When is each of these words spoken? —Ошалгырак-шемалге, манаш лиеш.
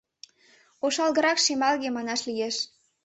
—Ошалгырак-шемалге, 0.85 1.89
манаш 1.91 2.21
лиеш. 2.27 2.55